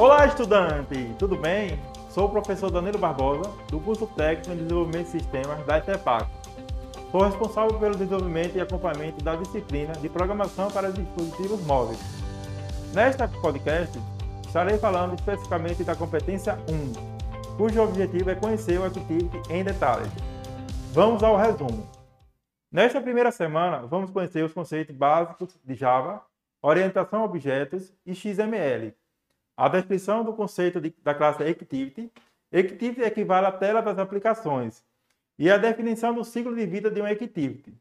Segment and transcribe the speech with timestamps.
[0.00, 1.14] Olá, estudante!
[1.18, 1.78] Tudo bem?
[2.08, 6.26] Sou o professor Danilo Barbosa, do curso técnico em desenvolvimento de sistemas da ETEPAC.
[7.10, 12.00] Sou responsável pelo desenvolvimento e acompanhamento da disciplina de programação para dispositivos móveis.
[12.94, 14.00] Nesta podcast,
[14.46, 20.10] estarei falando especificamente da competência 1, cujo objetivo é conhecer o Activity em detalhes.
[20.94, 21.86] Vamos ao resumo.
[22.72, 26.22] Nesta primeira semana, vamos conhecer os conceitos básicos de Java,
[26.62, 28.98] orientação a objetos e XML.
[29.60, 32.10] A descrição do conceito de, da classe Activity.
[32.50, 34.82] Activity equivale à tela das aplicações.
[35.38, 37.74] E a definição do ciclo de vida de um Activity.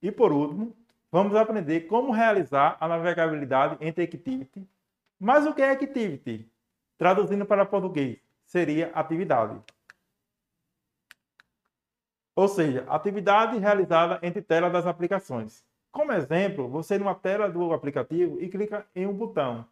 [0.00, 0.74] E por último,
[1.12, 4.66] vamos aprender como realizar a navegabilidade entre Activity.
[5.20, 6.50] Mas o que é Activity?
[6.96, 8.16] Traduzindo para português,
[8.46, 9.60] seria atividade.
[12.34, 15.62] Ou seja, atividade realizada entre telas das aplicações.
[15.92, 19.66] Como exemplo, você numa tela do aplicativo e clica em um botão.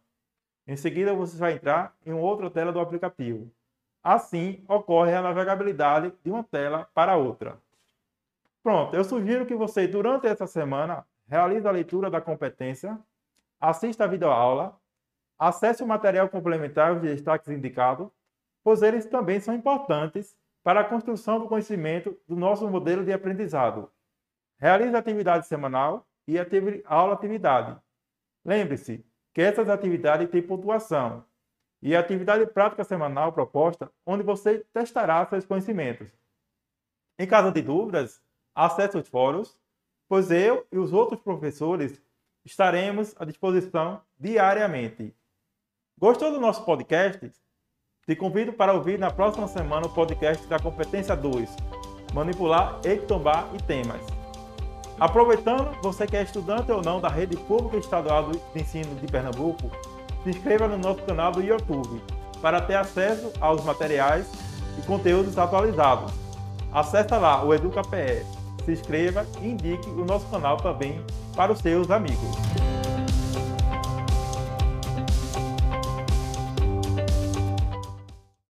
[0.67, 3.51] Em seguida, você vai entrar em outra tela do aplicativo.
[4.03, 7.57] Assim, ocorre a navegabilidade de uma tela para outra.
[8.63, 12.99] Pronto, eu sugiro que você, durante essa semana, realize a leitura da competência,
[13.59, 14.79] assista a videoaula,
[15.37, 18.09] acesse o material complementar de destaques indicados,
[18.63, 23.91] pois eles também são importantes para a construção do conhecimento do nosso modelo de aprendizado.
[24.57, 26.45] Realize a atividade semanal e a
[26.87, 27.79] aula-atividade.
[28.43, 31.25] Lembre-se que essas atividades têm pontuação
[31.81, 36.07] e a atividade prática semanal proposta, onde você testará seus conhecimentos.
[37.19, 38.21] Em caso de dúvidas,
[38.55, 39.59] acesse os fóruns,
[40.07, 42.01] pois eu e os outros professores
[42.45, 45.13] estaremos à disposição diariamente.
[45.97, 47.29] Gostou do nosso podcast?
[48.07, 51.49] Te convido para ouvir na próxima semana o podcast da Competência 2,
[52.13, 54.14] Manipular, Ectombar e Temas.
[54.99, 59.69] Aproveitando, você que é estudante ou não da Rede Pública Estadual de Ensino de Pernambuco,
[60.23, 62.01] se inscreva no nosso canal do YouTube
[62.41, 64.25] para ter acesso aos materiais
[64.79, 66.13] e conteúdos atualizados.
[66.71, 68.25] Acesse lá o EducaPE,
[68.63, 71.01] se inscreva e indique o nosso canal também
[71.35, 72.64] para os seus amigos.